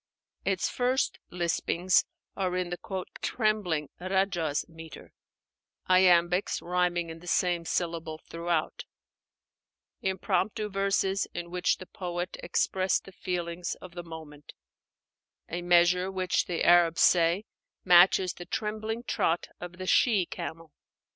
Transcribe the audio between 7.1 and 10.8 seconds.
in the same syllable throughout; impromptu